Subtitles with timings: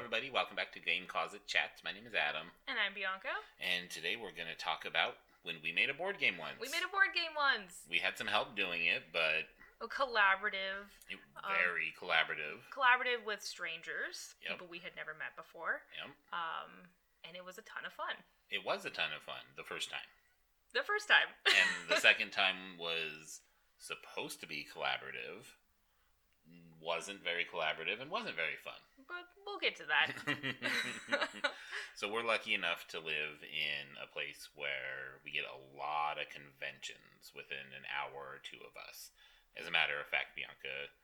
[0.00, 0.30] everybody.
[0.32, 1.84] Welcome back to Game Closet Chats.
[1.84, 3.36] My name is Adam, And I'm Bianca.
[3.60, 6.56] and today we're going to talk about when we made a board game once.
[6.56, 7.84] We made a board game once.
[7.84, 9.52] We had some help doing it, but
[9.84, 12.64] A collaborative, it, Um, very collaborative.
[12.72, 14.50] collaborative with strangers, Yep.
[14.56, 15.84] people we had never met before.
[16.00, 16.10] Yep.
[16.32, 16.70] Um,
[17.28, 18.16] and it was a ton of fun.
[18.48, 20.08] It was a ton of fun the first time,
[20.72, 21.28] The first time.
[21.44, 23.40] and the second time was
[23.78, 25.44] supposed to be collaborative.
[26.80, 28.80] Wasn't very collaborative and wasn't very fun.
[29.10, 30.14] But we'll get to that.
[31.98, 36.30] so we're lucky enough to live in a place where we get a lot of
[36.30, 39.10] conventions within an hour or two of us.
[39.58, 40.94] As a matter of fact, Bianca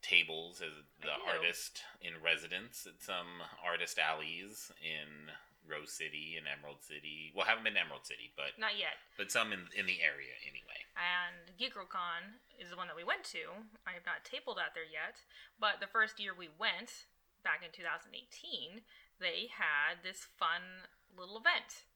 [0.00, 0.70] tables as
[1.02, 5.34] the artist in residence at some artist alleys in
[5.66, 7.34] Rose City and Emerald City.
[7.34, 8.96] Well, haven't been to Emerald City, but Not yet.
[9.18, 10.80] but some in in the area anyway.
[10.96, 13.66] And Geek Girl Con is the one that we went to.
[13.84, 15.20] I have not tabled out there yet,
[15.60, 17.10] but the first year we went,
[17.48, 18.82] back in 2018,
[19.20, 20.84] they had this fun
[21.16, 21.88] little event.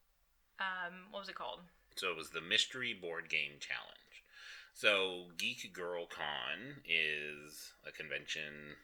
[0.59, 1.61] Um, what was it called?
[1.97, 4.25] So it was the Mystery Board Game Challenge.
[4.73, 8.77] So Geek Girl Con is a convention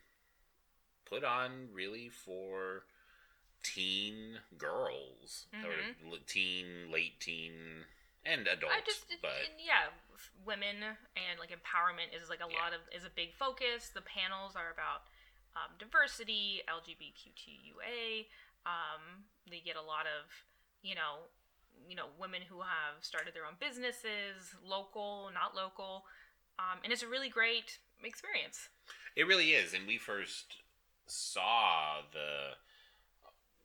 [1.08, 2.84] put on really for
[3.62, 6.12] teen girls or Mhm.
[6.12, 7.86] l- teen, late teen,
[8.26, 8.76] and adults.
[8.76, 9.88] I just but yeah,
[10.44, 12.58] women and like empowerment is like a Yeah.
[12.60, 13.88] lot of is a big focus.
[13.88, 15.06] The panels are about
[15.56, 18.26] um, diversity, LGBTQA.
[18.66, 20.28] Um, they get a lot of
[20.82, 21.28] you know
[21.88, 26.04] you know women who have started their own businesses, local, not local,
[26.58, 28.68] um, and it's a really great experience.
[29.16, 30.62] It really is, and we first
[31.06, 32.56] saw the.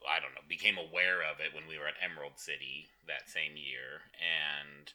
[0.03, 3.55] I don't know, became aware of it when we were at Emerald City that same
[3.55, 4.91] year, and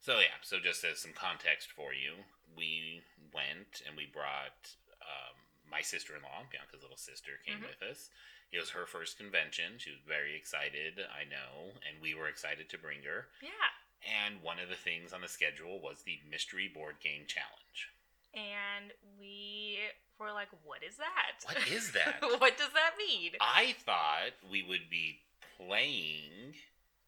[0.00, 0.40] so yeah.
[0.40, 2.24] So just as some context for you,
[2.56, 3.02] we
[3.34, 5.36] went and we brought um,
[5.70, 7.68] my sister-in-law, Bianca's little sister, came Mhm.
[7.68, 8.10] with us.
[8.52, 9.78] It was her first convention.
[9.78, 13.28] She was very excited, I know, and we were excited to bring her.
[13.40, 13.50] Yeah,
[14.02, 17.90] And one of the things on the schedule was the Mystery Board Game Challenge.
[18.34, 19.80] and we
[20.18, 21.42] were like, "What is that?
[21.44, 22.20] What is that?
[22.40, 25.22] what does that mean?" I thought we would be
[25.56, 26.54] playing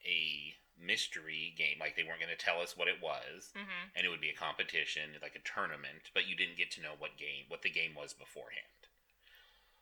[0.07, 4.07] a mystery game, like they weren't going to tell us what it was, hmm and
[4.07, 7.17] it would be a competition, like a tournament, but you didn't get to know what
[7.19, 8.87] game, what the game was beforehand,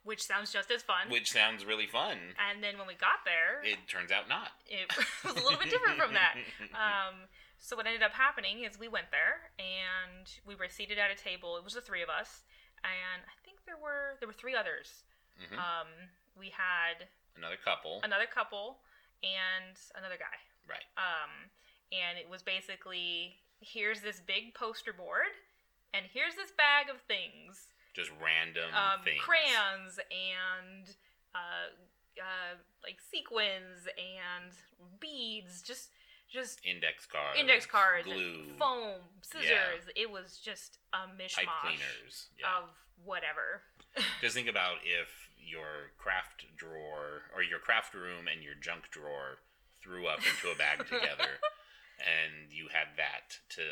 [0.04, 1.10] Which sounds just as fun.
[1.10, 2.16] which sounds really fun.
[2.40, 4.52] And then when we got there, it, turns out not.
[4.66, 4.88] It
[5.24, 6.34] was a little bit different from that.
[6.76, 7.28] Um,
[7.58, 11.16] so what ended up happening is we went there and we were seated at a
[11.16, 11.56] table.
[11.56, 12.44] It was the three of us,
[12.84, 15.04] and I think there were there were three others.
[15.40, 15.56] Mhm.
[15.58, 15.88] Um,
[16.38, 18.78] we had Another couple, another couple
[19.24, 20.36] and another guy.
[20.68, 20.86] Right?
[20.98, 21.50] Um,
[21.92, 25.32] and it was basically here's this big poster board,
[25.94, 29.20] and here's this bag of things Just random um, things.
[29.20, 30.94] crayons and
[31.34, 31.72] uh,
[32.20, 34.52] uh, like sequins and
[35.00, 35.90] beads, just
[36.28, 39.86] just index cards, index cards, glue, foam, scissors.
[39.94, 42.28] It was just a pipe mishmash cleaners.
[42.38, 42.62] Yeah.
[42.62, 42.70] of
[43.04, 43.62] whatever.
[44.20, 49.38] Just think about if your craft drawer or your craft room and your junk drawer
[49.86, 51.38] threw up into a bag together
[52.02, 53.62] and you had that to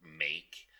[0.00, 0.70] make.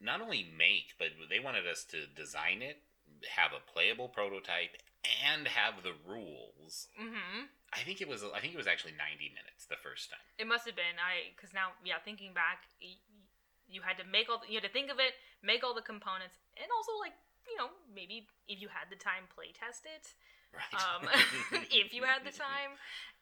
[0.00, 2.84] Not only make but they wanted us to design it
[3.32, 4.76] have a playable prototype
[5.24, 6.88] and have the rules.
[6.96, 10.22] Hmm i think it was i think it was actually 90 minutes the first time.
[10.38, 14.38] It must have been I because now yeah, thinking back, you had to make all
[14.38, 17.14] the, you had to think of it, make all the components, and also like
[17.44, 20.14] you know maybe if you had the time, play test it.
[20.54, 21.08] Right um,
[21.70, 22.76] if you had the time,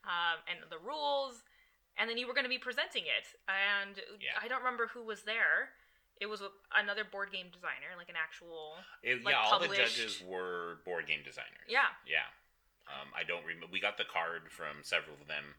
[0.05, 1.43] um, and the rules,
[1.99, 3.27] and then you were going to be presenting it.
[3.49, 4.37] And Yeah.
[4.41, 5.71] I don't remember who was there.
[6.21, 8.77] It was another board game designer, like an actual.
[9.03, 12.29] It- like, yeah all the judges were board game designers Yeah, Yeah.
[12.85, 13.67] Um, I don't remember.
[13.73, 15.57] We got the card from several of them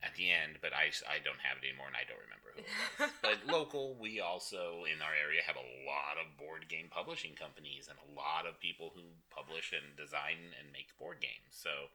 [0.00, 2.64] at the end, but I, I don't have it anymore and I don't remember who
[2.64, 3.12] it was.
[3.24, 7.88] but local, we also in our area have a lot of board game publishing companies
[7.88, 11.52] and a lot of people who publish and design and make board games.
[11.52, 11.92] So,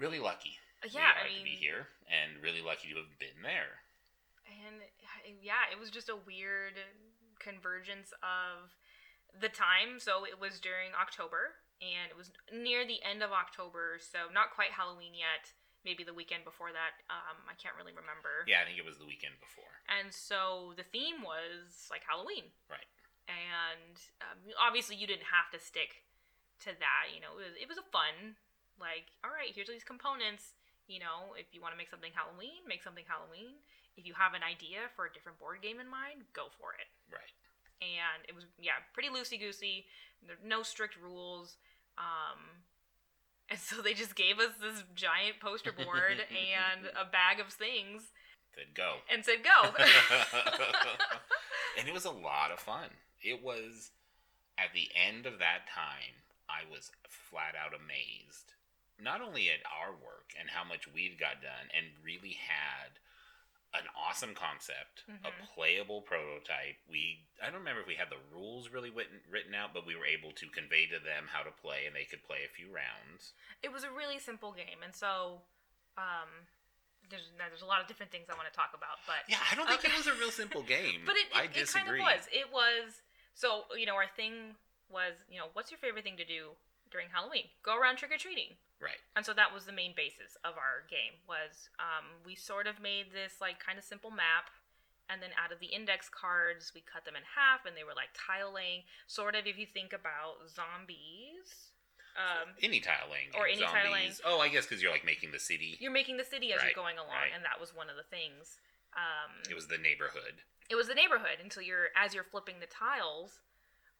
[0.00, 0.56] really lucky.
[0.88, 1.12] yeah.
[1.20, 3.84] we are I to be here and really lucky to have been there.
[4.48, 6.80] and uh, yeah, it was just a weird
[7.36, 8.72] convergence of
[9.36, 10.00] the time.
[10.00, 14.52] So it was during October, and it was near the end of October, so not
[14.54, 15.52] quite Halloween yet.
[15.80, 17.00] Maybe the weekend before that.
[17.08, 18.44] Um, I can't really remember.
[18.44, 19.80] Yeah, I think it was the weekend before.
[19.88, 22.52] And so the theme was like Halloween.
[22.68, 22.84] Right.
[23.24, 26.04] And um, obviously you didn't have to stick
[26.68, 27.08] to that.
[27.14, 28.36] You know, it was, it was a fun,
[28.76, 30.52] like, all right, here's these components.
[30.84, 33.62] You know, if you want to make something Halloween, make something Halloween.
[33.96, 36.92] If you have an idea for a different board game in mind, go for it.
[37.08, 37.32] Right.
[37.80, 39.88] And it was, yeah, pretty loosey goosey.
[40.44, 41.56] No strict rules.
[41.96, 42.68] Um,
[43.50, 48.12] And so they just gave us this giant poster board and a bag of things
[48.54, 48.94] Said go.
[49.12, 49.70] and said go.
[51.78, 52.90] and it was a lot of fun.
[53.22, 53.90] It was
[54.58, 58.52] at the end of that time, I was flat out amazed.
[59.02, 63.00] Not only at our work and how much we'd got done, and really had
[63.72, 65.46] an awesome concept, a Mhm.
[65.54, 66.76] playable prototype.
[66.88, 69.94] We I don't remember if we had the rules really written, written out, but we
[69.94, 72.68] were able to convey to them how to play, and they could play a few
[72.72, 73.32] rounds.
[73.62, 75.42] it was a really simple game, and so
[75.96, 76.48] um,
[77.10, 79.54] there's there's a lot of different things I want to talk about, but Yeah, I
[79.54, 79.92] don't think Okay.
[79.92, 81.02] it was a real simple game.
[81.06, 82.26] but it, I it, it kind of was.
[82.32, 83.02] It was
[83.34, 84.56] so you know our thing
[84.88, 86.56] was you know what's your favorite thing to do
[86.90, 87.46] during Halloween?
[87.62, 88.58] Go around trick or treating.
[88.80, 89.00] Right.
[89.14, 92.80] And so that was the main basis of our game was um, we sort of
[92.80, 94.48] made this like kind of simple map,
[95.10, 97.92] and then out of the index cards we cut them in half, and they were
[97.96, 101.76] like tile laying, sort of if you think about zombies.
[102.18, 103.30] Um, Any tile laying.
[103.38, 104.12] Or any tile laying.
[104.26, 105.76] Oh, I guess because you're like making the city.
[105.78, 107.30] you're making the city as Right, you're going along, right.
[107.34, 108.58] and that was one of the things.
[108.96, 110.42] Um, It was the neighborhood.
[110.68, 113.38] it was the neighborhood, and so you're as you're flipping the tiles.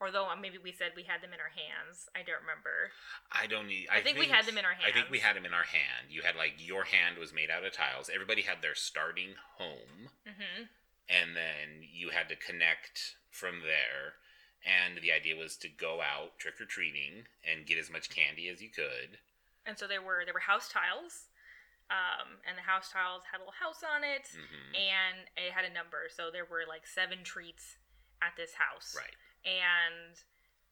[0.00, 2.88] Although uh, maybe we said we had them in our hands, I don't remember.
[3.28, 3.88] I don't need.
[3.92, 4.88] I think we had them in our hand.
[4.88, 6.08] I think we had them in our hand.
[6.08, 8.08] You had like your hand was made out of tiles.
[8.08, 10.64] Everybody had their starting home, hmm
[11.10, 14.14] and then you had to connect from there.
[14.62, 18.48] And the idea was to go out trick or treating and get as much candy
[18.48, 19.18] as you could.
[19.66, 21.28] And so there were there were house tiles,
[21.90, 25.68] um, and the house tiles had a little house on it, hmm and it had
[25.68, 26.08] a number.
[26.08, 27.76] So there were like seven treats
[28.22, 29.16] at this house, Right.
[29.44, 30.14] And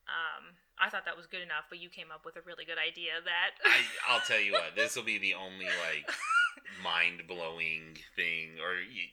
[0.09, 1.69] um, I thought that was good enough.
[1.69, 4.76] But you came up with a really good idea that I, I'll tell you what.
[4.76, 6.09] This will be the only like
[6.82, 9.11] mind blowing thing, or you,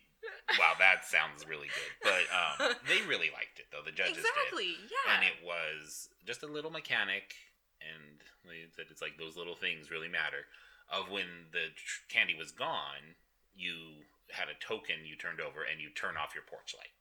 [0.60, 1.94] wow, that sounds really good.
[2.04, 3.84] But um, they really liked it though.
[3.84, 4.26] The judges did.
[4.26, 5.18] exactly, yeah.
[5.18, 7.36] and it was just a little mechanic
[7.82, 8.16] and
[8.76, 10.46] said it's like those little things really matter
[10.92, 13.16] of when the tr- candy was gone
[13.56, 16.94] you had a token you turned over and you turn off your porch light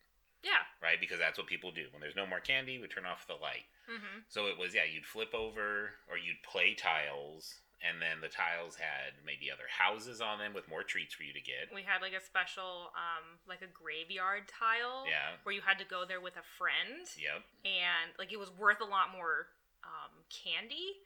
[0.45, 0.69] yeah.
[0.83, 1.01] right?
[1.01, 1.89] Because that's what people do.
[1.91, 3.65] When there's no more candy we turn off the light.
[3.89, 8.33] Hmm so it was yeah you'd flip over or you'd play tiles and then the
[8.33, 11.69] tiles had maybe other houses on them with more treats for you to get.
[11.69, 15.37] We had like a special, um, like a graveyard tile, yeah.
[15.45, 17.45] where you had to go there with a friend, yep.
[17.69, 19.53] And like it was worth a lot more
[19.85, 20.97] um, candy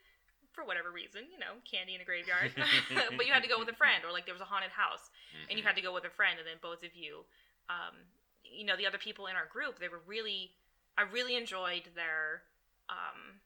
[0.55, 2.55] for whatever reason, you know, candy in a graveyard.
[3.19, 5.11] but you had to go with a friend, or like there was a haunted house,
[5.51, 5.67] and you Mhm.
[5.67, 7.27] had to go with a friend, and then both of you,
[7.67, 8.07] um,
[8.51, 10.51] you know, the other people in our group, they were really,
[10.97, 12.43] I really enjoyed their
[12.89, 13.39] um,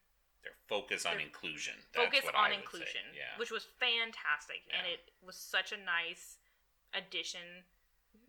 [0.44, 2.62] their focus on their inclusion That's focus on I would say.
[2.62, 6.38] inclusion, yeah which was fantastic, and it was such a nice
[6.94, 7.66] addition.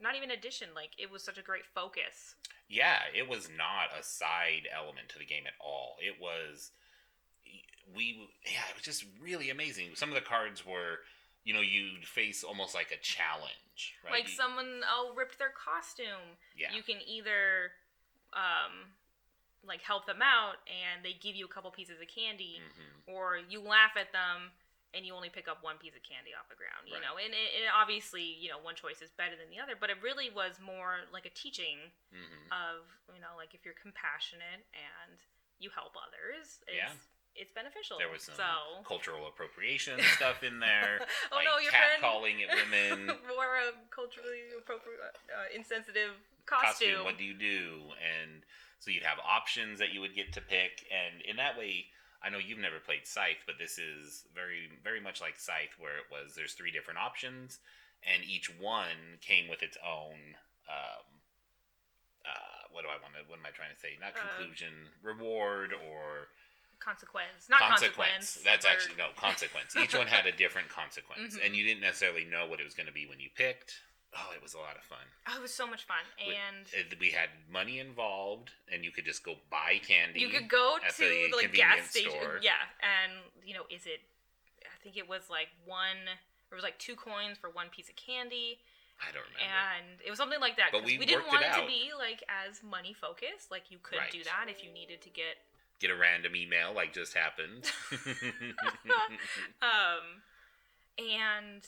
[0.00, 2.34] Not even addition, like it was such a great focus.
[2.68, 5.96] Yeah, it was not a side element to the game at all.
[6.00, 6.70] It was
[7.94, 9.90] we yeah, it was just really amazing.
[9.94, 11.00] Some of the cards were,
[11.44, 14.12] you know, you'd face almost like a challenge, right?
[14.12, 16.36] Like someone oh ripped their costume.
[16.56, 16.72] yeah.
[16.72, 17.72] You can either
[18.32, 18.92] um
[19.64, 23.08] like help them out and they give you a couple pieces of candy, Mhm.
[23.14, 24.52] or you laugh at them
[24.92, 26.86] and you only pick up one piece of candy off the ground.
[26.86, 27.02] You Right.
[27.02, 30.00] know, and it, obviously you know one choice is better than the other, but it
[30.02, 32.52] really was more like a teaching Mhm.
[32.52, 35.18] of you know like if you're compassionate and
[35.58, 36.92] you help others, it's Yeah.
[37.36, 37.98] It's beneficial.
[37.98, 38.82] There was some so.
[38.86, 41.02] cultural appropriation stuff in there.
[41.32, 43.10] oh like no, your cat friend calling at women.
[43.34, 46.14] wore a culturally appropriate, uh, insensitive
[46.46, 47.02] costume.
[47.02, 47.04] costume.
[47.04, 47.90] What do you do?
[47.98, 48.46] And
[48.78, 51.90] so you'd have options that you would get to pick, and in that way,
[52.24, 56.00] I know you've never played Scythe, but this is very, very much like Scythe, where
[56.00, 57.58] it was there's three different options,
[58.00, 60.38] and each one came with its own.
[60.64, 61.04] Um,
[62.24, 63.28] uh, what do I want to?
[63.28, 64.00] What am I trying to say?
[64.00, 64.72] Not Uh, conclusion,
[65.02, 66.28] reward, or
[66.84, 68.36] consequence, not consequence.
[68.36, 68.44] consequence.
[68.44, 69.74] That's or- actually no consequence.
[69.76, 71.46] Each one had a different consequence, Mhm.
[71.46, 73.80] and you didn't necessarily know what it was going to be when you picked.
[74.16, 75.02] Oh, it was a lot of fun.
[75.26, 79.04] Oh, it was so much fun, and Uh, We had money involved, and you could
[79.04, 80.20] just go buy candy.
[80.20, 82.38] you could go to the like gas station, store.
[82.40, 83.12] yeah, and
[83.42, 84.02] you know, is it?
[84.64, 86.04] I think it was like one.
[86.50, 88.60] There was like two coins for one piece of candy,
[89.02, 89.40] I don't remember.
[89.42, 90.70] and it was something like that.
[90.70, 93.50] But we we didn't worked it want it, to be like as money focused.
[93.50, 95.38] Like you could do that if you needed to get
[95.80, 97.70] Get a random email like just happened.
[99.62, 100.22] Um,
[100.98, 101.62] and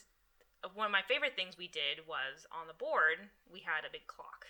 [0.75, 3.19] one of my favorite things we did was on the board
[3.53, 4.47] we had a big clock,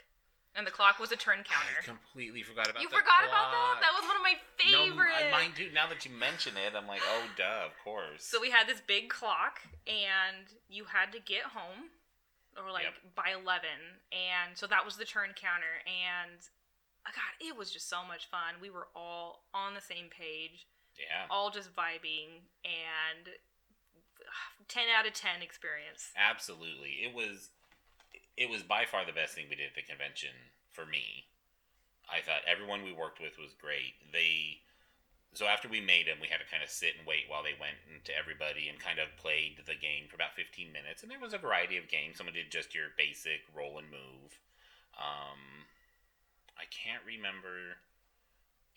[0.54, 1.78] and the clock was a turn counter.
[1.80, 3.78] I completely forgot about You forgot about that?
[3.80, 4.34] That was one of my
[4.70, 5.22] No, favorites.
[5.28, 5.70] I- mine too.
[5.72, 8.24] Now that you mention it, I'm like, oh, duh, of course.
[8.24, 11.90] So we had this big clock, and you had to get home,
[12.56, 13.14] or like Yep.
[13.14, 15.80] by eleven, and so that was the turn counter.
[15.86, 16.40] And
[17.06, 18.58] uh, God, it was just so much fun.
[18.60, 20.66] We were all on the same page,
[20.98, 23.30] yeah, all just vibing, and
[24.68, 26.10] 10 out of 10 experience.
[26.16, 27.06] Absolutely.
[27.06, 27.50] It was
[28.36, 31.30] it was by far the best thing we did at the convention for me.
[32.06, 33.96] I thought everyone we worked with was great.
[34.12, 34.60] They
[35.34, 37.52] so after we made them, we had to kind of sit and wait while they
[37.60, 41.02] went into everybody and kind of played the game for about 15 minutes.
[41.02, 42.16] And there was a variety of games.
[42.16, 44.40] Someone did just your basic roll and move.
[44.96, 45.68] Um,
[46.58, 47.78] I can't remember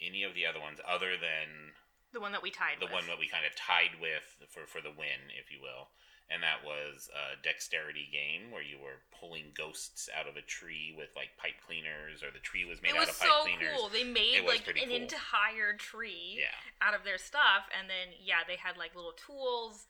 [0.01, 1.73] any of the other ones other than
[2.13, 2.93] The one that we tied the with.
[2.93, 5.91] one that we kind of tied with for, for the win, if you will.
[6.29, 10.93] And that was a dexterity game where you were pulling ghosts out of a tree
[10.95, 13.43] with like pipe cleaners, or the tree was made it was out of pipe so
[13.49, 13.73] cleaners.
[13.73, 13.89] cool.
[13.89, 14.95] They made like an cool.
[14.95, 16.53] entire tree Yeah,
[16.85, 19.87] out of their stuff, and then yeah, they had like little tools.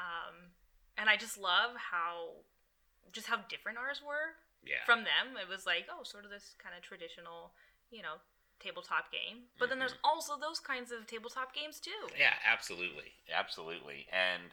[0.00, 0.56] Um,
[0.96, 2.40] and I just love how
[3.12, 4.86] just how different ours were yeah.
[4.86, 5.36] from them.
[5.40, 7.52] It was like oh, sort of this kind of traditional,
[7.90, 8.20] you know,
[8.60, 9.50] tabletop game.
[9.58, 10.08] But then there's Mm-hmm.
[10.10, 12.12] also those kinds of tabletop games too.
[12.18, 14.06] Yeah, absolutely, absolutely.
[14.12, 14.52] And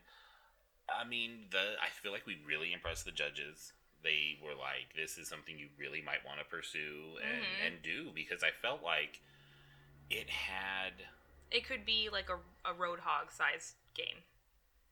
[0.90, 3.74] I mean, the I feel like we really impressed the judges.
[4.04, 7.74] They were like, "This is something you really might want to pursue and Mhm.
[7.74, 9.22] and do," because I felt like
[10.10, 10.94] it had
[11.52, 14.24] It could be like a a Roadhog size game,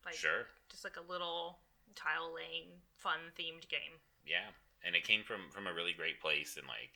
[0.05, 1.59] like sure, just like a little
[1.95, 4.01] tile laying fun themed game.
[4.25, 4.51] yeah,
[4.85, 6.91] and it came from from a really great place, and like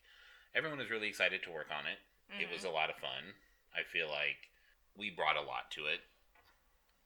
[0.56, 2.00] everyone was really excited to work on it.
[2.40, 3.36] It was a lot of fun.
[3.76, 4.50] I feel like
[4.96, 6.00] we brought a lot to it.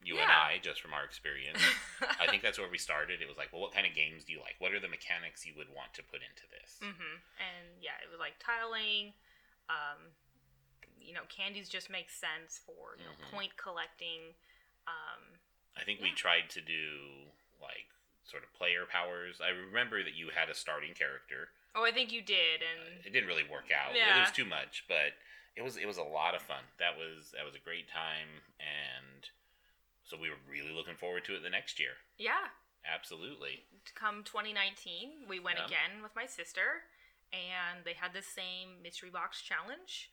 [0.03, 1.57] You and I, just from our experience.
[2.21, 3.21] I think that's where we started.
[3.21, 4.53] It was like, well, what kind of games do you like?
[4.59, 6.77] What are the mechanics you would want to put into this?
[6.77, 9.17] hmm And yeah, it was like tiling.
[9.65, 10.13] Um,
[11.01, 13.31] you know, candies just make sense for you know Mhm.
[13.33, 14.37] point collecting.
[14.85, 15.41] Um,
[15.75, 17.89] I think we tried to do like
[18.25, 19.39] sort of player powers.
[19.41, 21.49] I remember that you had a starting character.
[21.75, 23.95] oh, I think you did, and uh, It didn't really work out.
[23.95, 24.17] Yeah.
[24.17, 25.13] It was too much, but
[25.55, 26.63] it was it was a lot of fun.
[26.79, 29.29] That was that was a great time, and
[30.03, 31.97] so we were really looking forward to it the next year.
[32.17, 32.49] yeah,
[32.85, 33.63] Absolutely.
[33.95, 35.65] come 2019, we went Yeah.
[35.65, 36.85] again with my sister,
[37.33, 40.09] and they had the same mystery box challenge,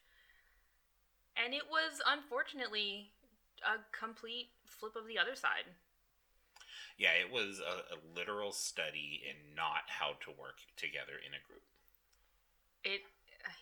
[1.37, 3.13] and it was unfortunately
[3.63, 5.69] a complete flip of the other side.
[7.03, 11.43] Yeah, it was a, a literal study in not how to work together in a
[11.43, 11.67] group.
[12.87, 13.03] It,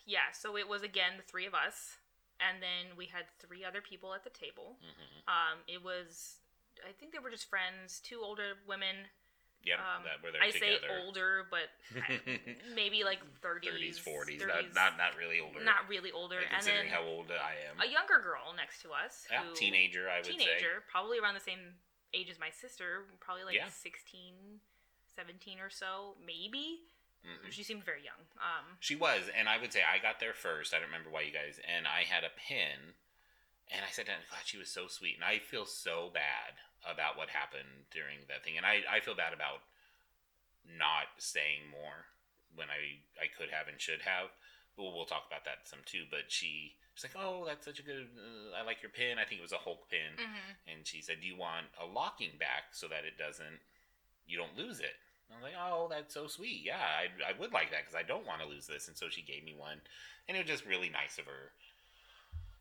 [0.04, 0.28] yeah.
[0.36, 1.96] So it was again the three of us,
[2.36, 4.76] and then we had three other people at the table.
[4.84, 6.36] hmm Um, it was,
[6.84, 9.08] I think they were just friends, two older women.
[9.64, 10.80] Yeah, Um, that where they're I together.
[10.80, 11.68] say older, but
[12.76, 15.60] maybe like 30s, 30s, 40s, 30s, not, not not really older.
[15.64, 16.40] not really older.
[16.40, 17.76] Like, And considering then how old I am.
[17.80, 20.36] a younger girl next to us, Yeah, who, teenager, I would say.
[20.36, 21.76] teenager, probably around the same
[22.14, 23.68] age as my sister, probably like Yeah.
[23.68, 24.60] 16,
[25.14, 26.80] 17 or so, maybe.
[27.24, 27.52] Mhm.
[27.52, 28.26] She seemed very young.
[28.38, 30.72] Um, She was, and I would say I got there first.
[30.72, 31.58] I don't remember why you guys.
[31.60, 32.94] And I had a pin,
[33.68, 37.28] and I said, "God, she was so sweet." And I feel so bad about what
[37.30, 39.62] happened during that thing, and I I feel bad about
[40.64, 42.06] not saying more
[42.54, 44.30] when I I could have and should have.
[44.76, 46.06] Well, we'll talk about that some too.
[46.10, 48.08] But she she's like, "Oh, that's such a good.
[48.16, 49.18] Uh, I like your pin.
[49.18, 50.72] I think it was a Hulk pin." mhm.
[50.72, 53.60] And she said, "Do you want a locking back so that it doesn't,
[54.26, 54.96] you don't lose it?"
[55.28, 56.62] And I was like, "Oh, that's so sweet.
[56.62, 59.08] Yeah, I, I would like that because I don't want to lose this." And so
[59.08, 59.80] she gave me one,
[60.28, 61.52] and it was just really nice of her,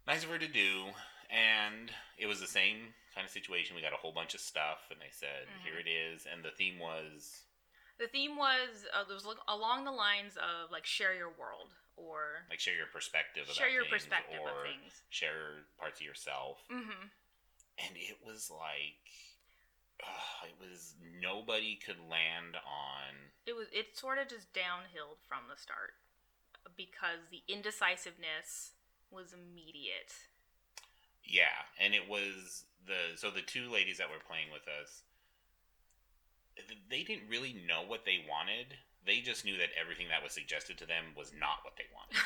[0.08, 0.86] nice of her to do.
[1.30, 3.76] And it was the same kind of situation.
[3.76, 5.64] We got a whole bunch of stuff, and they said, Mhm.
[5.64, 7.44] "Here it is." And the theme was,
[7.98, 12.48] The theme was uh, it was along the lines of like share your world or
[12.50, 13.44] like, share your perspective.
[13.46, 15.04] About share your things, perspective or of things.
[15.10, 16.64] Share parts of yourself.
[16.72, 17.12] Mm-hmm.
[17.84, 19.04] and it was like
[20.04, 25.48] ugh, it was nobody could land on It was it sort of just downhill from
[25.52, 26.00] the start
[26.76, 28.72] because the indecisiveness
[29.12, 30.14] was immediate.
[31.26, 35.04] yeah and it was the so the two ladies that were playing with us
[36.90, 38.76] they didn't really know what they wanted
[39.06, 42.20] they just knew that everything that was suggested to them was not what they wanted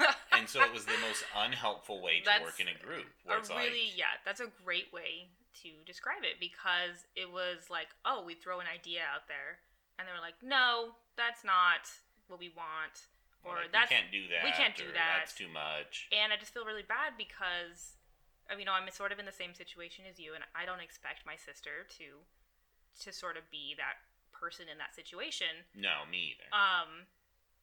[0.32, 3.36] and so it was the most unhelpful way to That's work in a group a
[3.36, 5.28] it's really like yeah, that's a great way
[5.62, 9.60] to describe it because it was like, oh, we throw an idea out there
[9.98, 11.90] and they were like, no, that's not
[12.30, 13.10] what we want.
[13.42, 15.24] Or like, that's we can't do that we can't do that.
[15.24, 17.96] that's too much And I just feel really bad because,
[18.48, 20.68] I mean, you know, I'm sort of in the same situation as you, and I
[20.68, 22.20] don't expect my sister to,
[23.00, 25.66] to sort of be that person in that situation.
[25.74, 26.48] no me either.
[26.54, 27.06] Um,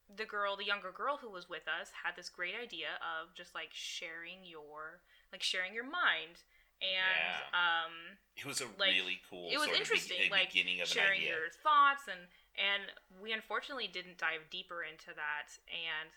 [0.07, 3.53] the girl, the younger girl who was with us, had this great idea of just
[3.53, 5.01] like sharing your,
[5.33, 6.43] like sharing your mind,
[6.79, 7.17] and
[7.51, 7.51] Yeah.
[7.57, 7.93] um,
[8.37, 11.21] it was a like, really cool it was interesting, be- like beginning of an sharing
[11.21, 16.09] your thoughts and and we unfortunately didn't dive deeper into that and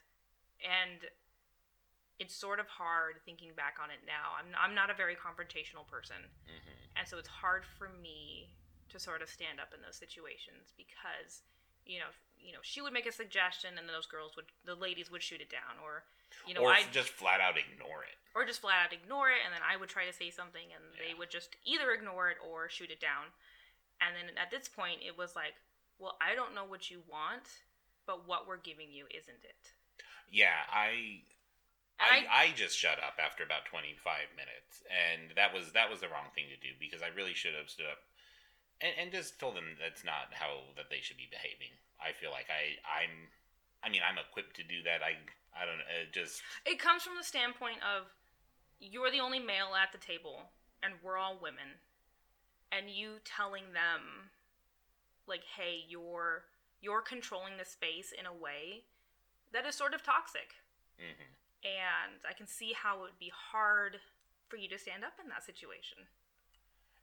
[0.61, 1.09] and
[2.21, 4.37] it's sort of hard thinking back on it now.
[4.37, 6.29] I'm i'm not a very confrontational person.
[6.47, 8.51] Hmm and so it's hard for me
[8.91, 11.43] to sort of stand up in those situations because
[11.87, 14.75] you know you know she would make a suggestion and then those girls would the
[14.75, 16.05] ladies would shoot it down or
[16.47, 18.17] you know I just flat out ignore it.
[18.35, 20.83] or just flat out ignore it and then I would try to say something and
[20.97, 23.35] they would just either ignore it or shoot it down.
[24.01, 25.53] And then at this point it was like,
[26.01, 27.45] well, I don't know what you want,
[28.07, 29.77] but what we're giving you isn't it.
[30.33, 31.21] Yeah, I
[32.01, 36.01] And I, I just shut up after about 25 minutes and that was that was
[36.01, 38.01] the wrong thing to do because I really should have stood up
[38.81, 41.73] and, and just told them that's not how that they should be behaving.
[42.01, 43.29] I feel like I I'm
[43.85, 45.05] I mean I'm equipped to do that.
[45.05, 45.21] I
[45.53, 48.09] I don't know it just It comes from the standpoint of
[48.81, 50.51] you're the only male at the table
[50.83, 51.85] and we're all women
[52.73, 54.33] and you telling them
[55.27, 56.45] like hey you're
[56.81, 58.85] you're controlling the space in a way
[59.53, 60.57] that is sort of toxic
[60.97, 61.29] mhm.
[61.65, 63.99] and i can see how it would be hard
[64.49, 65.99] for you to stand up in that situation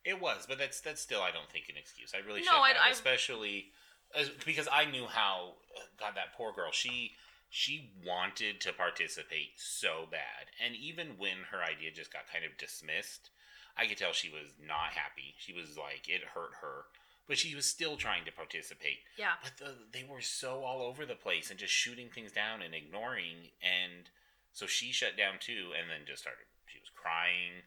[0.07, 2.13] It was, but that's that's still I don't think an excuse.
[2.15, 3.71] I really No, should I- have, I- especially
[4.15, 5.55] as, because I knew how
[5.99, 6.71] God that poor girl.
[6.71, 7.11] She
[7.49, 12.57] she wanted to participate so bad, and even when her idea just got kind of
[12.57, 13.29] dismissed,
[13.77, 15.35] I could tell she was not happy.
[15.37, 16.85] She was like it hurt her,
[17.27, 18.99] but she was still trying to participate.
[19.17, 22.61] yeah But the, they were so all over the place and just shooting things down
[22.61, 23.51] and ignoring.
[23.61, 24.09] And
[24.53, 26.47] so she shut down too and then just started.
[26.65, 27.63] She was crying,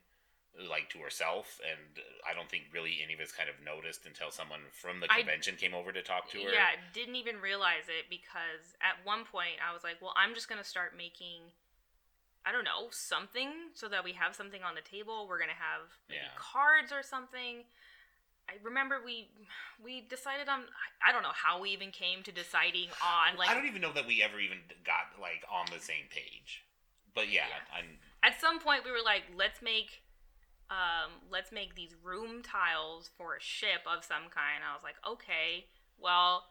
[0.69, 1.61] like to herself.
[1.63, 5.07] And I don't think really any of us kind of noticed until someone from the
[5.11, 6.51] I- convention came over to talk to her.
[6.53, 10.49] yeah didn't even realize it because at one point i was like well i'm just
[10.49, 11.55] going to start making
[12.45, 15.57] i don't know something so that we have something on the table we're going to
[15.57, 16.35] have maybe Yeah.
[16.37, 17.63] cards or something
[18.51, 19.31] i remember we
[19.83, 23.49] we decided on I- i don't know how we even came to deciding on like
[23.49, 26.65] I don't even know that we ever even got like on the same page.
[27.15, 27.79] But yeah, Yeah.
[27.79, 27.99] I'm.
[28.23, 30.03] at some point we were like let's make
[30.71, 34.63] um let's make these room tiles for a ship of some kind.
[34.63, 35.67] I was like okay
[35.99, 36.45] well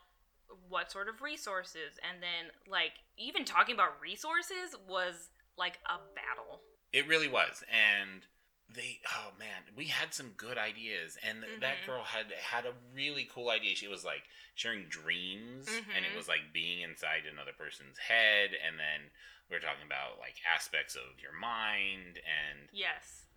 [0.68, 2.00] what sort of resources?
[2.02, 6.62] And then like even talking about resources was like a battle.
[6.92, 8.26] It really was, and
[8.74, 9.00] they.
[9.14, 13.30] Oh man, we had some good ideas, and th that girl had had a really
[13.30, 13.76] cool idea.
[13.76, 14.24] She was like
[14.56, 16.18] sharing dreams, and it Mhm.
[16.18, 19.12] was like being inside another person's head, and then
[19.50, 23.29] we were talking about like aspects of your mind, and yes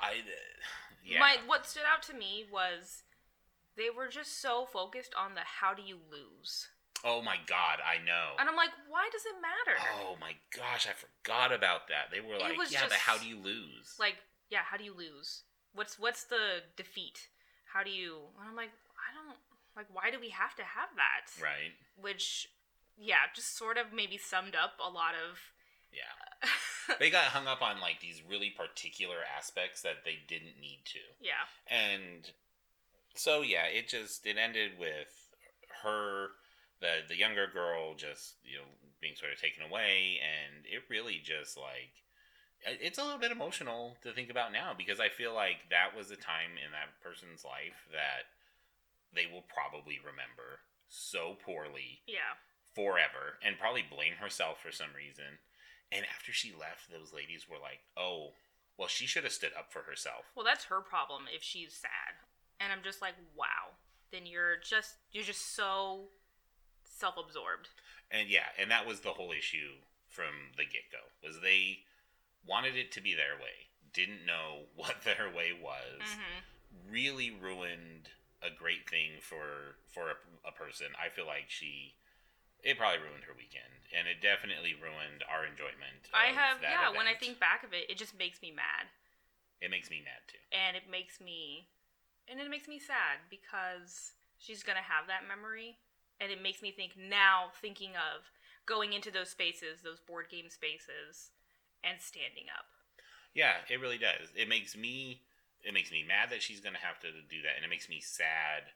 [0.00, 0.22] I.
[1.04, 1.18] Yeah.
[1.18, 3.02] my what stood out to me was
[3.76, 6.68] they were just so focused on the how do you lose
[7.04, 8.36] oh my god, I know.
[8.38, 12.10] and i'm like why does it matter Oh my gosh, I forgot about that.
[12.12, 13.96] They were like, yeah, but how do you lose?
[13.98, 14.16] like
[14.50, 15.42] yeah how do you lose
[15.74, 17.28] what's what's the defeat
[17.72, 19.38] how do you and i'm like i don't
[19.76, 21.72] like why do we have to have that right?
[22.00, 22.48] which
[22.98, 25.38] yeah just sort of maybe summed up a lot of
[25.92, 26.48] Yeah.
[26.98, 30.98] They got hung up on like these really particular aspects that they didn't need to.
[31.20, 32.28] yeah and
[33.14, 35.06] so yeah it just it ended with
[35.84, 36.28] her
[36.80, 38.64] the the younger girl just you know
[39.00, 41.94] being sort of taken away and it really just like
[42.66, 46.10] it's a little bit emotional to think about now because i feel like that was
[46.10, 48.26] a time in that person's life that
[49.14, 52.34] they will probably remember so poorly yeah
[52.74, 55.38] forever and probably blame herself for some reason
[55.92, 58.30] and after she left those ladies were like oh
[58.78, 60.24] well she should have stood up for herself.
[60.34, 62.16] Well that's her problem if she's sad.
[62.60, 63.76] And i'm just like wow.
[64.12, 66.08] Then you're just you're just so
[66.84, 67.68] self-absorbed.
[68.10, 71.78] And yeah, and that was the whole issue from the get go was they
[72.46, 76.40] wanted it to be their way, didn't know what their way was, hmm
[76.90, 78.08] really ruined
[78.42, 80.88] a great thing for for a, a person.
[80.98, 81.94] I feel like she
[82.62, 86.08] it probably ruined her weekend, and it definitely ruined our enjoyment.
[86.14, 88.88] i have yeah when i think back of it it just makes me mad
[89.60, 90.40] it makes me mad too.
[90.52, 91.68] and it makes me
[92.28, 95.76] and it makes me sad because she's gonna have that memory
[96.20, 98.28] and it makes me think now thinking of
[98.66, 101.30] going into those spaces those board game spaces
[101.84, 102.66] and standing up
[103.34, 104.28] Yeah, it really does.
[104.34, 105.22] It makes me
[105.62, 108.00] it makes me mad that she's gonna have to do that, and it makes me
[108.00, 108.72] sad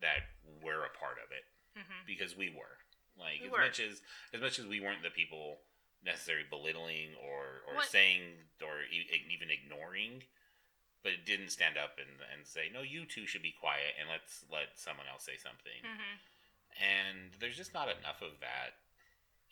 [0.00, 0.28] that
[0.62, 1.44] we're a part of it.
[1.78, 2.76] hmm because we were
[3.18, 3.58] like We as were.
[3.58, 4.00] much as
[4.32, 5.58] as much as we weren't the people
[6.04, 8.22] necessarily belittling or or What- saying
[8.62, 10.22] or e- even ignoring
[11.02, 14.08] but it didn't stand up and and say no you two should be quiet and
[14.08, 16.16] let's let someone else say something hmm
[16.82, 18.74] and there's just not enough of that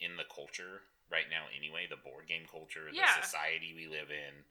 [0.01, 3.16] in the culture right now anyway the board game culture Yeah.
[3.16, 4.44] the society we live in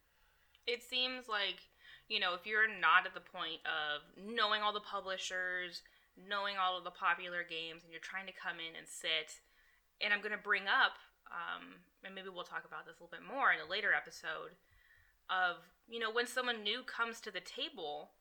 [0.67, 1.59] it seems like
[2.07, 5.81] you know if you're not at the point of knowing all the publishers
[6.27, 9.41] knowing all of the popular games and you're trying to come in and sit
[9.99, 10.99] and i'm going to bring up
[11.31, 14.57] um, and maybe we'll talk about this a little bit more in a later episode
[15.29, 18.11] of you know when someone new comes to the table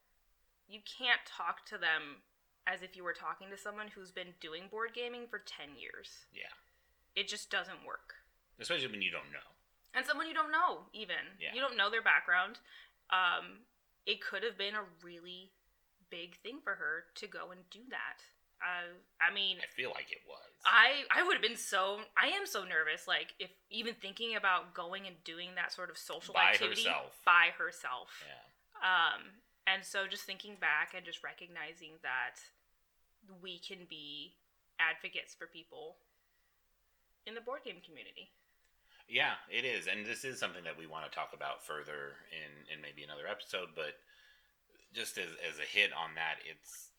[0.71, 2.23] you can't talk to them
[2.67, 6.25] as if you were talking to someone who's been doing board gaming for 10 years.
[6.31, 6.53] Yeah.
[7.15, 8.23] It just doesn't work.
[8.59, 9.43] Especially when you don't know.
[9.93, 11.35] And someone you don't know, even.
[11.39, 11.51] Yeah.
[11.53, 12.59] You don't know their background.
[13.09, 13.67] Um,
[14.05, 15.51] it could have been a really
[16.11, 18.21] big thing for her to go and do that.
[18.61, 20.37] Uh, I mean, I feel like it was.
[20.63, 24.75] I I would have been so I am so nervous like if even thinking about
[24.75, 27.17] going and doing that sort of social By activity herself.
[27.25, 28.13] by herself.
[28.21, 28.45] yeah.
[28.85, 29.21] Um
[29.65, 32.37] and so just thinking back and just recognizing that
[33.41, 34.33] we can be
[34.77, 35.97] advocates for people
[37.25, 38.29] in the board game community.
[39.09, 42.51] Yeah, it is, and this is something that we want to talk about further in
[42.73, 43.69] in maybe another episode.
[43.75, 43.97] But
[44.93, 46.91] just as as a hit on that, it's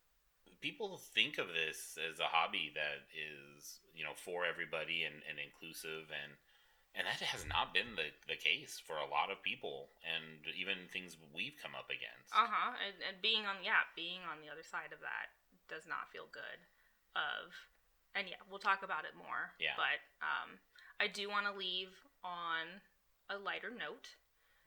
[0.61, 5.37] people think of this as a hobby that is you know for everybody and, and
[5.43, 6.33] inclusive and
[6.95, 10.77] and that has not been the, the case for a lot of people and even
[10.93, 12.77] things we've come up against Uh-huh.
[12.85, 15.33] And, and being on yeah, being on the other side of that
[15.69, 16.61] does not feel good
[17.19, 17.53] of
[18.15, 19.53] and yeah, we'll talk about it more.
[19.59, 19.77] Yeah.
[19.77, 20.61] But um
[21.03, 21.91] I do want to leave
[22.23, 22.81] on
[23.27, 24.15] a lighter note.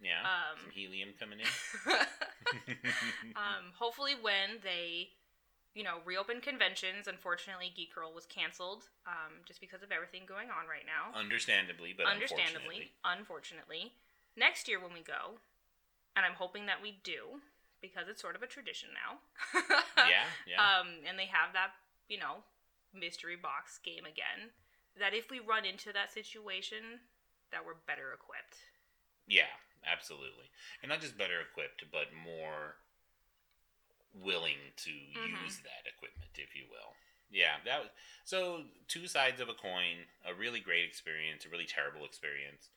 [0.01, 1.47] Yeah Um, some helium coming in
[3.35, 5.09] um, hopefully, when they,
[5.73, 10.49] you know, reopen conventions, unfortunately, Geek Girl was canceled um, just because of everything going
[10.49, 11.17] on right now.
[11.17, 13.93] understandably but Understandably, unfortunately,
[14.37, 15.39] next year when we go,
[16.15, 17.41] and I'm hoping that we do
[17.81, 19.19] because it's sort of a tradition now.
[20.07, 21.71] yeah yeah Um, and they have that,
[22.07, 22.43] you know,
[22.93, 24.51] mystery box game again.
[24.97, 27.03] That if we run into that situation,
[27.51, 28.63] that we're better equipped.
[29.27, 29.51] Yeah,
[29.85, 30.49] absolutely.
[30.81, 32.77] And not just better equipped, but more
[34.13, 35.43] willing to Mhm.
[35.43, 36.95] use that equipment, if you will.
[37.29, 37.91] Yeah, that was
[38.23, 42.69] so two sides of a coin, a really great experience, a really terrible experience.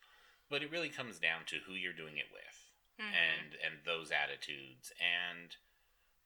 [0.49, 3.13] But it really comes down to who you're doing it with Mhm.
[3.13, 5.55] and and those attitudes and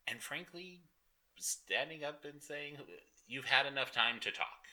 [0.08, 0.84] and frankly
[1.38, 2.78] standing up and saying
[3.28, 4.68] you've had enough time to talk.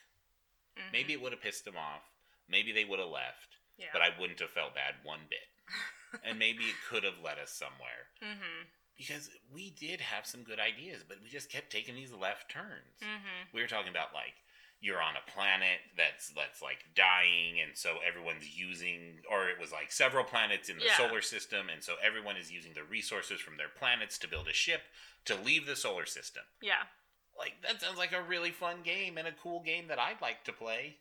[0.76, 0.92] Mhm.
[0.92, 2.04] Maybe it would have pissed them off.
[2.48, 3.90] Maybe they would have left, yeah.
[3.92, 5.48] but I wouldn't have felt bad one bit.
[6.24, 8.66] and maybe it could have led us somewhere mm-hmm.
[8.96, 13.00] because we did have some good ideas, but we just kept taking these left turns.
[13.02, 13.54] Mm-hmm.
[13.54, 14.34] We were talking about like
[14.80, 19.72] you're on a planet that's that's like dying, and so everyone's using, or it was
[19.72, 20.96] like several planets in the Yeah.
[20.96, 24.54] solar system, and so everyone is using the resources from their planets to build a
[24.54, 24.82] ship
[25.26, 26.44] to leave the solar system.
[26.62, 26.88] Yeah.
[27.38, 30.44] Like that sounds like a really fun game and a cool game that I'd like
[30.44, 30.96] to play,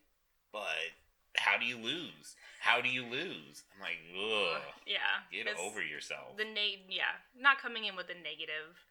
[0.52, 0.92] but
[1.36, 2.34] how do you lose?
[2.60, 3.64] How do you lose?
[3.74, 4.62] I'm like, ugh.
[4.86, 4.98] Yeah.
[5.32, 6.36] Get over yourself.
[6.36, 8.84] the na- yeah, not coming in with the negative,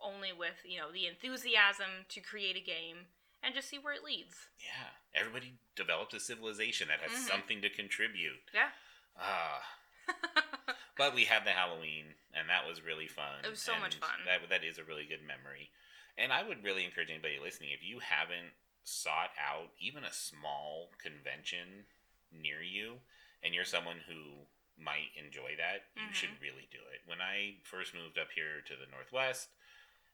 [0.00, 3.06] only with, you know, the enthusiasm to create a game
[3.42, 4.34] and just see where it leads.
[4.58, 7.28] yeah, everybody developed a civilization that has Mhm.
[7.28, 8.40] something to contribute.
[8.52, 8.70] Yeah.
[9.16, 9.62] Ah,
[10.96, 13.44] but we had the Halloween, and that was really fun.
[13.44, 14.24] It was so much fun.
[14.26, 15.70] That that is a really good memory,
[16.18, 18.52] and I would really encourage anybody listening if you haven't
[18.84, 21.86] sought out even a small convention
[22.30, 23.00] near you,
[23.42, 26.14] and you're someone who might enjoy that, you Mhm.
[26.14, 27.02] should really do it.
[27.06, 29.48] When I first moved up here to the Northwest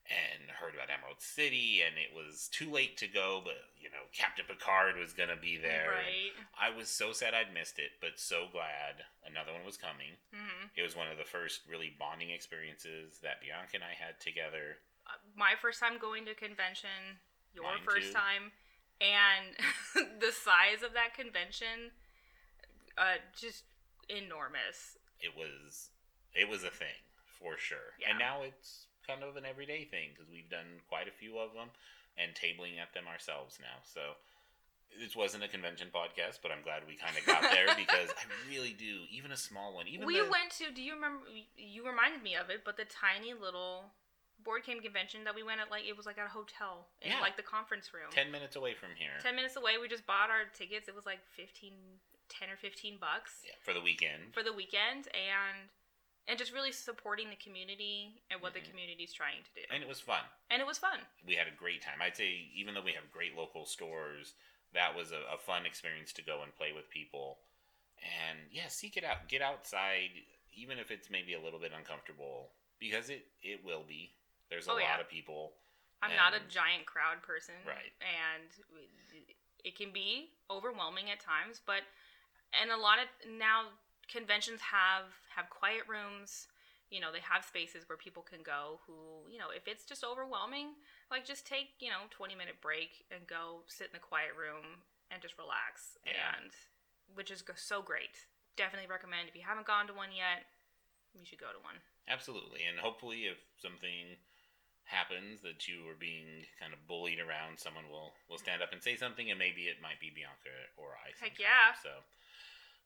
[0.06, 4.06] and heard about Emerald City, and it was too late to go, but you know
[4.12, 5.90] Captain Picard was gonna be there.
[5.90, 6.32] Right.
[6.54, 10.16] I was so sad I'd missed it, but so glad another one was coming.
[10.32, 14.20] hmm It was one of the first really bonding experiences that Bianca and I had
[14.20, 14.78] together.
[15.06, 17.20] Uh, my first time going to convention,
[17.54, 18.18] your Mine first too.
[18.18, 18.52] time,
[19.00, 19.56] and
[20.20, 21.90] the size of that convention,
[22.98, 23.64] uh, just
[24.08, 24.98] enormous.
[25.20, 25.90] It was
[26.34, 26.96] it was a thing
[27.38, 28.10] for sure, Yeah.
[28.10, 31.52] and now it's kind of an everyday thing because we've done quite a few of
[31.54, 31.68] them
[32.16, 33.80] and tabling at them ourselves now.
[33.82, 34.14] So
[34.98, 38.24] this wasn't a convention podcast, but I'm glad we kind of got there because I
[38.50, 39.06] really do.
[39.10, 40.70] Even a small one, even we the, went to.
[40.74, 41.26] Do you remember?
[41.56, 43.90] You reminded me of it, but the tiny little
[44.44, 47.10] board game convention that we went at, like it was like at a hotel in
[47.12, 47.20] Yeah.
[47.20, 48.10] like the conference room.
[48.10, 49.18] ten minutes away from here.
[49.22, 49.78] 10 minutes away.
[49.78, 50.88] We just bought our tickets.
[50.88, 51.72] It was like 15,
[52.28, 54.32] 10 or 15 bucks Yeah, for the weekend.
[54.34, 55.68] for the weekend and
[56.28, 58.62] and just really supporting the community and what Mhm.
[58.62, 59.62] the community's trying to do.
[59.70, 60.22] and it was fun.
[60.50, 61.00] And it was fun.
[61.24, 62.00] we had a great time.
[62.00, 64.34] I'd say even though we have great local stores,
[64.72, 67.40] that was a, a fun experience to go and play with people.
[68.02, 69.28] And yeah, seek it out.
[69.28, 70.10] Get outside,
[70.54, 74.14] even if it's maybe a little bit uncomfortable, because it it will be.
[74.50, 75.00] There's a Oh, lot yeah.
[75.00, 75.54] of people.
[76.02, 77.54] I'm not a giant crowd person.
[77.66, 77.92] Right.
[78.00, 78.48] And
[79.64, 81.82] it can be overwhelming at times, but
[82.52, 83.68] and a lot of now
[84.08, 85.04] conventions have
[85.36, 86.48] have quiet rooms.
[86.90, 90.02] You know, they have spaces where people can go who, you know, if it's just
[90.02, 90.74] overwhelming,
[91.08, 94.82] like just take, you know, 20 minute break and go sit in the quiet room
[95.12, 95.98] and just relax.
[96.04, 96.34] Yeah.
[96.42, 96.50] And
[97.14, 98.26] which is so great.
[98.56, 100.46] Definitely recommend if you haven't gone to one yet,
[101.14, 101.78] you should go to one.
[102.08, 104.18] Absolutely, and hopefully, if something
[104.84, 108.82] happens that you are being kind of bullied around, someone will will stand up and
[108.82, 111.12] say something, and maybe it might be Bianca or I.
[111.22, 111.74] Heck yeah.
[111.82, 111.90] So.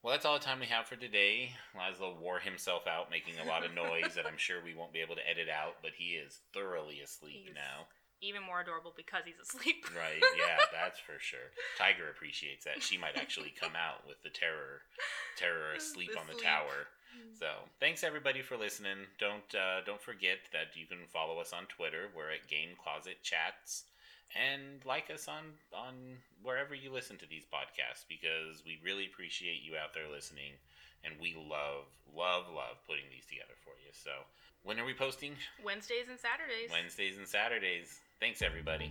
[0.02, 1.56] Well, that's all the time we have for today.
[1.72, 5.00] Laszlo wore himself out, making a lot of noise that I'm sure we won't be
[5.00, 7.88] able to edit out, but he is thoroughly asleep He's- now.
[8.22, 9.84] Even more adorable because he's asleep.
[9.92, 11.52] Right, yeah, that's for sure.
[11.76, 12.80] Tiger appreciates that.
[12.82, 14.80] She might actually come out with the terror
[15.36, 16.44] terror asleep The on the sleep.
[16.44, 16.88] tower.
[17.38, 17.46] So,
[17.80, 19.06] thanks everybody for listening.
[19.18, 22.08] Don't uh, don't forget that you can follow us on Twitter.
[22.16, 23.84] We're at Game Closet Chats
[24.34, 25.94] and like us on on
[26.42, 30.52] wherever you listen to these podcasts because we really appreciate you out there listening
[31.04, 33.92] and we love love love putting these together for you.
[33.92, 34.10] So,
[34.62, 35.34] when are we posting?
[35.64, 36.70] Wednesdays and Saturdays.
[36.70, 38.00] Wednesdays and Saturdays.
[38.20, 38.90] Thanks everybody.